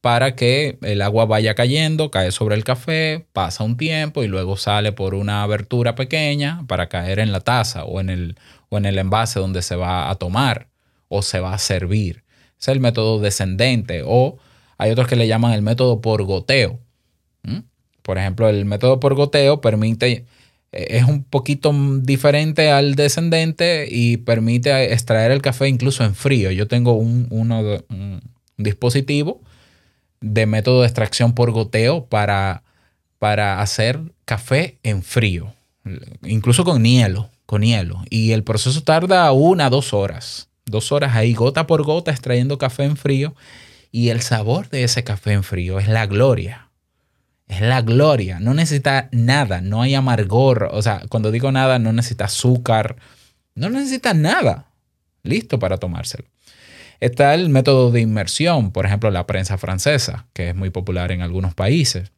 [0.00, 4.56] para que el agua vaya cayendo, cae sobre el café, pasa un tiempo y luego
[4.56, 8.36] sale por una abertura pequeña para caer en la taza o en el,
[8.68, 10.68] o en el envase donde se va a tomar
[11.08, 12.24] o se va a servir.
[12.60, 14.38] Es el método descendente o
[14.76, 16.80] hay otros que le llaman el método por goteo.
[17.44, 17.60] ¿Mm?
[18.02, 20.26] Por ejemplo, el método por goteo permite,
[20.72, 26.50] es un poquito diferente al descendente y permite extraer el café incluso en frío.
[26.50, 28.22] Yo tengo un, un
[28.56, 29.42] dispositivo
[30.22, 32.62] de método de extracción por goteo para,
[33.18, 35.52] para hacer café en frío,
[36.22, 38.02] incluso con hielo, con hielo.
[38.08, 40.48] Y el proceso tarda una, dos horas.
[40.64, 43.34] Dos horas ahí, gota por gota, extrayendo café en frío.
[43.90, 46.61] Y el sabor de ese café en frío es la gloria.
[47.52, 48.40] Es la gloria.
[48.40, 50.70] No necesita nada, no hay amargor.
[50.72, 52.96] O sea, cuando digo nada, no necesita azúcar.
[53.54, 54.70] No necesita nada.
[55.22, 56.24] Listo para tomárselo.
[56.98, 61.20] Está el método de inmersión, por ejemplo, la prensa francesa, que es muy popular en
[61.20, 62.10] algunos países.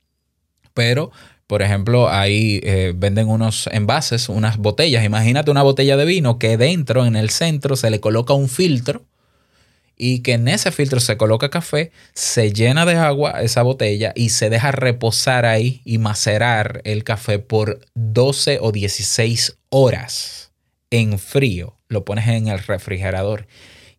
[0.73, 1.11] Pero,
[1.49, 5.05] por ejemplo, ahí eh, venden unos envases, unas botellas.
[5.05, 9.03] Imagínate una botella de vino que dentro, en el centro, se le coloca un filtro
[9.97, 14.31] y que en ese filtro se coloca café, se llena de agua esa botella y
[14.31, 20.53] se deja reposar ahí y macerar el café por 12 o 16 horas
[20.91, 21.77] en frío.
[21.89, 23.47] Lo pones en el refrigerador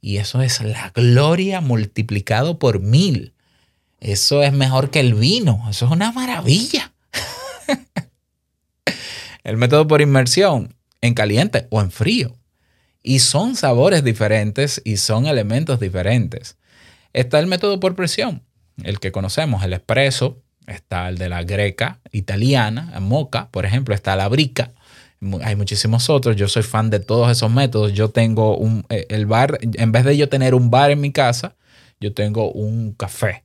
[0.02, 3.34] y eso es la gloria multiplicado por mil.
[4.00, 5.66] Eso es mejor que el vino.
[5.70, 6.94] Eso es una maravilla.
[9.44, 12.38] el método por inmersión en caliente o en frío.
[13.08, 16.58] Y son sabores diferentes y son elementos diferentes.
[17.14, 18.42] Está el método por presión,
[18.84, 20.42] el que conocemos, el espresso.
[20.66, 23.94] Está el de la greca italiana, moca, por ejemplo.
[23.94, 24.74] Está la brica.
[25.44, 26.36] Hay muchísimos otros.
[26.36, 27.94] Yo soy fan de todos esos métodos.
[27.94, 31.12] Yo tengo un, eh, el bar, en vez de yo tener un bar en mi
[31.12, 31.56] casa,
[32.00, 33.44] yo tengo un café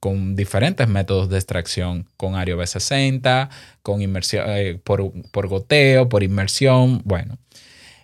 [0.00, 3.50] con diferentes métodos de extracción, con Ario B60,
[3.82, 7.36] con inmersión, eh, por, por goteo, por inmersión, bueno.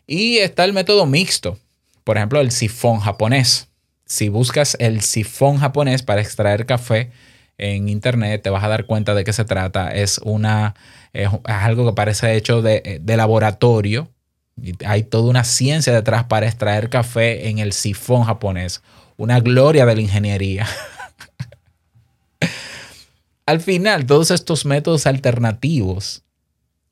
[0.06, 1.58] Y está el método mixto,
[2.04, 3.68] por ejemplo, el sifón japonés.
[4.06, 7.10] Si buscas el sifón japonés para extraer café
[7.56, 9.94] en internet, te vas a dar cuenta de qué se trata.
[9.94, 10.74] Es una
[11.14, 14.10] es, algo que parece hecho de, de laboratorio.
[14.84, 18.82] Hay toda una ciencia detrás para extraer café en el sifón japonés.
[19.16, 20.66] Una gloria de la ingeniería.
[23.46, 26.22] Al final, todos estos métodos alternativos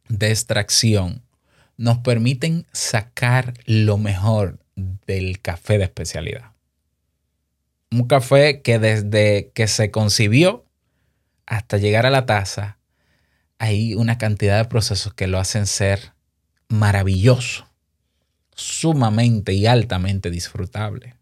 [0.09, 1.23] de extracción
[1.83, 6.53] nos permiten sacar lo mejor del café de especialidad.
[7.91, 10.65] Un café que desde que se concibió
[11.45, 12.79] hasta llegar a la taza,
[13.59, 16.13] hay una cantidad de procesos que lo hacen ser
[16.69, 17.67] maravilloso,
[18.55, 21.17] sumamente y altamente disfrutable.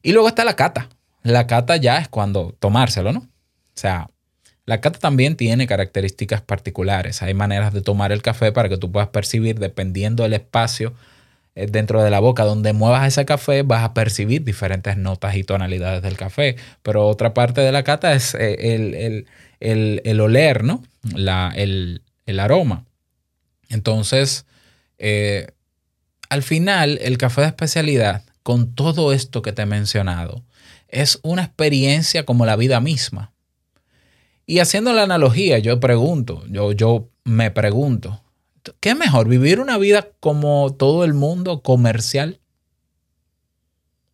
[0.00, 0.88] Y luego está la cata.
[1.22, 3.20] La cata ya es cuando tomárselo, ¿no?
[3.20, 3.28] O
[3.74, 4.08] sea,
[4.68, 7.22] la cata también tiene características particulares.
[7.22, 10.92] Hay maneras de tomar el café para que tú puedas percibir, dependiendo del espacio
[11.54, 15.42] eh, dentro de la boca donde muevas ese café, vas a percibir diferentes notas y
[15.42, 16.56] tonalidades del café.
[16.82, 19.26] Pero otra parte de la cata es eh, el, el-
[19.60, 20.82] el- el oler, ¿no?
[21.14, 22.02] La- el,
[22.38, 22.84] aroma.
[23.70, 24.44] Entonces,
[24.98, 25.46] eh,
[26.28, 30.44] al final, el café de especialidad, con todo esto que te he mencionado,
[30.88, 33.32] es una experiencia como la vida misma.
[34.50, 38.24] Y haciendo la analogía, yo pregunto, yo, yo me pregunto,
[38.80, 39.28] ¿qué mejor?
[39.28, 42.40] ¿Vivir una vida como todo el mundo comercial?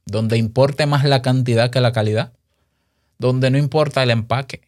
[0.06, 2.32] Donde importe más la cantidad que la calidad.
[3.16, 4.62] Donde no importa el empaque.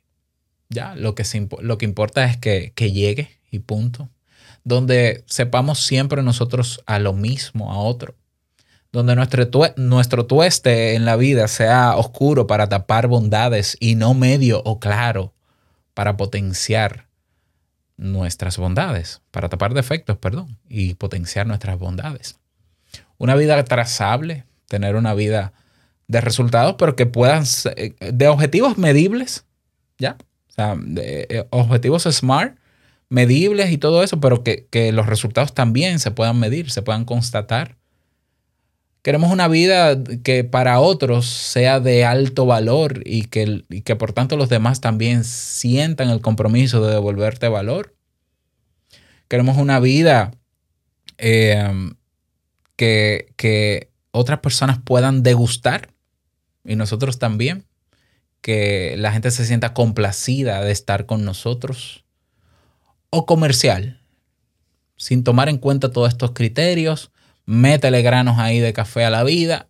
[0.69, 4.09] Ya, lo que, se lo que importa es que, que llegue y punto.
[4.63, 8.15] Donde sepamos siempre nosotros a lo mismo, a otro.
[8.93, 14.63] Donde nuestro, nuestro tueste en la vida sea oscuro para tapar bondades y no medio
[14.65, 15.33] o claro
[15.97, 17.07] para potenciar
[17.97, 22.39] nuestras bondades, para tapar defectos, perdón, y potenciar nuestras bondades.
[23.17, 25.55] Una vida trazable, tener una vida
[26.07, 29.47] de resultados, pero que puedan ser de objetivos medibles,
[29.97, 30.19] ¿ya?
[30.51, 32.59] O sea, de, eh, objetivos smart,
[33.09, 37.07] medibles y todo eso, pero que, que los resultados también se puedan medir, se puedan
[37.07, 37.79] constatar.
[39.07, 44.13] Queremos una vida que para otros sea de alto valor y que, y que por
[44.13, 47.95] tanto los demás también sientan el compromiso de devolverte valor.
[49.29, 50.33] Queremos una vida
[51.19, 51.73] eh,
[52.75, 55.95] que, que otras personas puedan degustar
[56.65, 57.65] y nosotros también.
[58.41, 62.05] Que la gente se sienta complacida de estar con nosotros.
[63.11, 64.01] O comercial,
[64.97, 67.13] sin tomar en cuenta todos estos criterios
[67.47, 69.69] métele granos ahí de café a la vida,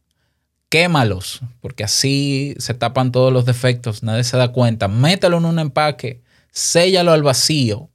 [0.68, 5.58] quémalos, porque así se tapan todos los defectos, nadie se da cuenta, mételo en un
[5.58, 7.90] empaque, séllalo al vacío.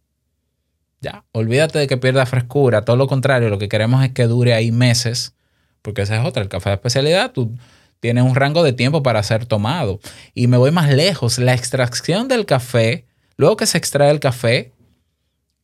[1.02, 4.54] Ya, olvídate de que pierda frescura, todo lo contrario, lo que queremos es que dure
[4.54, 5.34] ahí meses,
[5.82, 7.58] porque esa es otra, el café de especialidad, tú
[8.00, 10.00] tienes un rango de tiempo para ser tomado.
[10.36, 14.74] Y me voy más lejos, la extracción del café, luego que se extrae el café,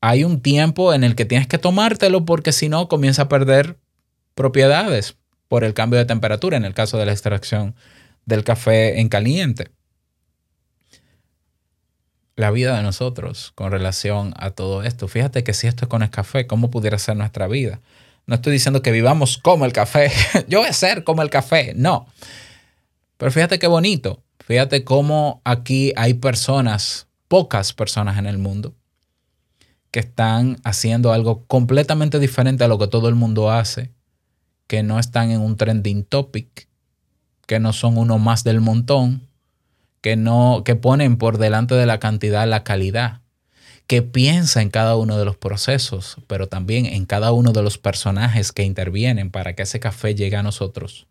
[0.02, 3.78] hay un tiempo en el que tienes que tomártelo porque si no comienza a perder
[4.38, 5.18] propiedades
[5.48, 7.76] por el cambio de temperatura en el caso de la extracción
[8.26, 9.72] del café en caliente.
[12.36, 15.08] La vida de nosotros con relación a todo esto.
[15.08, 17.82] Fíjate que si esto es con el café, ¿cómo pudiera ser nuestra vida?
[18.28, 20.12] No estoy diciendo que vivamos como el café.
[20.48, 21.74] Yo voy a ser como el café.
[21.76, 22.06] No.
[23.18, 24.22] Pero fíjate qué bonito.
[24.46, 28.76] Fíjate cómo aquí hay personas, pocas personas en el mundo,
[29.90, 33.97] que están haciendo algo completamente diferente a lo que todo el mundo hace
[34.68, 36.68] que no están en un trending topic,
[37.46, 39.28] que no son uno más del montón,
[40.02, 43.22] que no que ponen por delante de la cantidad la calidad,
[43.88, 47.78] que piensa en cada uno de los procesos, pero también en cada uno de los
[47.78, 51.08] personajes que intervienen para que ese café llegue a nosotros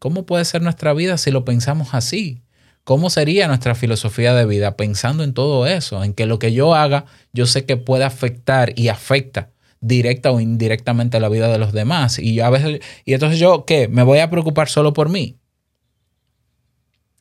[0.00, 2.40] ¿Cómo puede ser nuestra vida si lo pensamos así?
[2.84, 6.02] ¿Cómo sería nuestra filosofía de vida pensando en todo eso?
[6.02, 7.04] En que lo que yo haga,
[7.34, 9.50] yo sé que puede afectar y afecta
[9.80, 12.18] directa o indirectamente la vida de los demás.
[12.18, 13.88] Y yo a veces, y entonces yo, ¿qué?
[13.88, 15.38] ¿Me voy a preocupar solo por mí?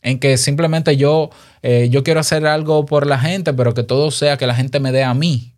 [0.02, 1.30] En que simplemente yo,
[1.62, 4.80] eh, yo quiero hacer algo por la gente, pero que todo sea que la gente
[4.80, 5.56] me dé a mí.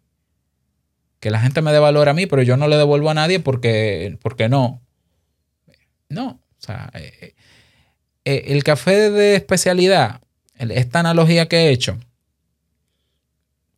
[1.20, 3.40] Que la gente me dé valor a mí, pero yo no le devuelvo a nadie
[3.40, 4.82] porque, porque no.
[6.10, 6.42] No.
[6.60, 7.36] O sea, eh,
[8.26, 10.22] eh, el café de especialidad,
[10.58, 11.98] esta analogía que he hecho,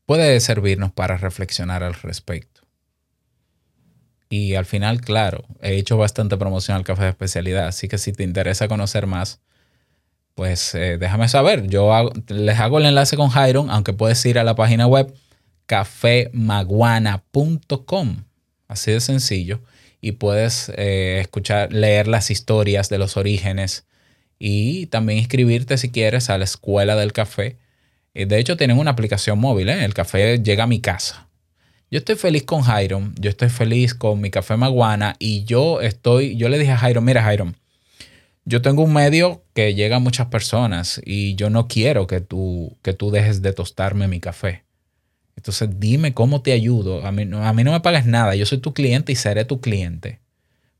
[0.05, 2.52] puede servirnos para reflexionar al respecto.
[4.34, 8.13] Y al final, claro, he hecho bastante promoción al café de especialidad, así que si
[8.13, 9.41] te interesa conocer más,
[10.34, 11.67] pues eh, déjame saber.
[11.67, 15.13] Yo hago- les hago el enlace con Jairon, aunque puedes ir a la página web
[15.67, 18.23] cafemaguana.com.
[18.67, 19.61] Así de sencillo.
[20.01, 23.86] Y puedes eh, escuchar, leer las historias de los orígenes
[24.39, 27.57] y también inscribirte si quieres a la escuela del café.
[28.13, 29.86] Eh, De hecho, tienen una aplicación móvil, ¿eh?
[29.86, 31.22] El café llega a mi casa.
[31.93, 36.35] Yo estoy feliz con Jairon, yo estoy feliz con mi café Maguana y yo estoy,
[36.37, 37.55] yo le dije a Jairon, mira Jairon,
[38.45, 42.75] yo tengo un medio que llega a muchas personas y yo no quiero que tú,
[42.81, 44.63] que tú dejes de tostarme mi café.
[45.35, 47.05] Entonces dime cómo te ayudo.
[47.05, 49.61] A mí, a mí no me pagas nada, yo soy tu cliente y seré tu
[49.61, 50.19] cliente.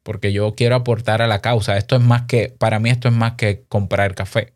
[0.02, 1.78] Porque yo quiero aportar a la causa.
[1.78, 4.54] Esto es más que, para mí esto es más que comprar café.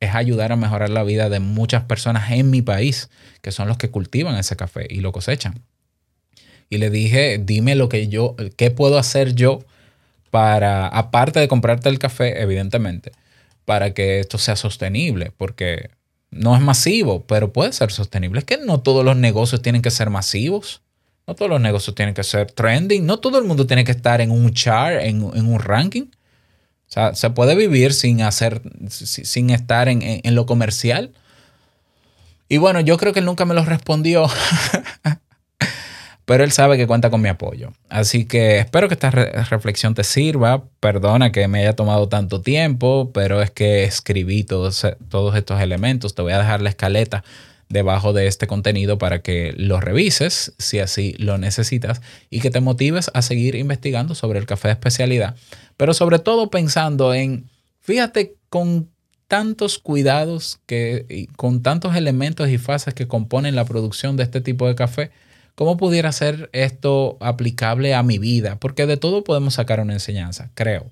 [0.00, 3.10] Es ayudar a mejorar la vida de muchas personas en mi país,
[3.42, 5.62] que son los que cultivan ese café y lo cosechan.
[6.70, 9.60] Y le dije, dime lo que yo, qué puedo hacer yo
[10.30, 13.12] para, aparte de comprarte el café, evidentemente,
[13.64, 15.90] para que esto sea sostenible, porque
[16.30, 18.40] no es masivo, pero puede ser sostenible.
[18.40, 20.82] Es que no todos los negocios tienen que ser masivos,
[21.26, 24.20] no todos los negocios tienen que ser trending, no todo el mundo tiene que estar
[24.20, 26.02] en un chart, en, en un ranking.
[26.88, 31.12] O sea, se puede vivir sin hacer, si- sin estar en, en- en lo comercial.
[32.48, 34.26] Y bueno, yo creo que él nunca me lo respondió.
[36.24, 37.72] pero él sabe que cuenta con mi apoyo.
[37.88, 40.64] Así que espero que esta re- reflexión te sirva.
[40.80, 46.14] Perdona que me haya tomado tanto tiempo, pero es que escribí todos, todos estos elementos.
[46.14, 47.24] Te voy a dejar la escaleta
[47.68, 52.00] debajo de este contenido para que lo revises si así lo necesitas
[52.30, 55.34] y que te motives a seguir investigando sobre el café de especialidad.
[55.76, 57.50] Pero sobre todo pensando en,
[57.80, 58.90] fíjate, con
[59.28, 64.68] tantos cuidados que, con tantos elementos y fases que componen la producción de este tipo
[64.68, 65.10] de café,
[65.54, 68.56] ¿Cómo pudiera ser esto aplicable a mi vida?
[68.58, 70.90] Porque de todo podemos sacar una enseñanza, creo.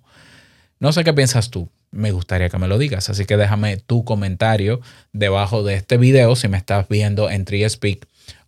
[0.79, 1.69] No sé qué piensas tú.
[1.91, 3.11] Me gustaría que me lo digas.
[3.11, 4.81] Así que déjame tu comentario
[5.13, 8.07] debajo de este video si me estás viendo en TreeSpeak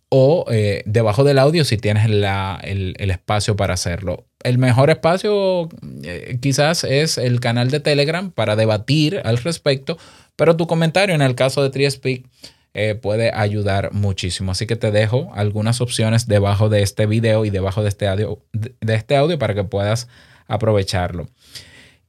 [0.09, 2.23] o eh, debajo del audio si tienes el,
[2.97, 4.25] el espacio para hacerlo.
[4.43, 5.69] El mejor espacio
[6.03, 9.97] eh, quizás es el canal de Telegram para debatir al respecto,
[10.35, 12.23] pero tu comentario en el caso de TreeSpeak
[12.75, 14.51] eh, puede ayudar muchísimo.
[14.51, 18.43] Así que te dejo algunas opciones debajo de este video y debajo de este audio,
[18.51, 20.09] de este audio para que puedas
[20.47, 21.27] aprovecharlo.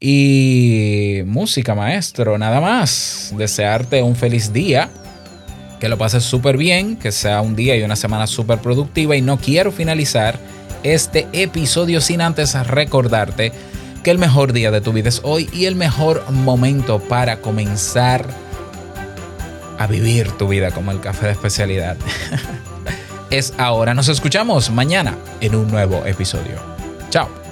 [0.00, 3.32] Y música, maestro, nada más.
[3.36, 4.90] Desearte un feliz día.
[5.78, 9.14] Que lo pases súper bien, que sea un día y una semana súper productiva.
[9.14, 10.38] Y no quiero finalizar
[10.82, 13.52] este episodio sin antes recordarte
[14.02, 18.26] que el mejor día de tu vida es hoy y el mejor momento para comenzar
[19.78, 21.96] a vivir tu vida como el café de especialidad.
[23.30, 23.94] es ahora.
[23.94, 26.60] Nos escuchamos mañana en un nuevo episodio.
[27.10, 27.45] Chao.